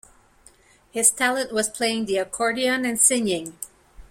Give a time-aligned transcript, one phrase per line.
[0.89, 3.55] His talent was playing the accordion and singing.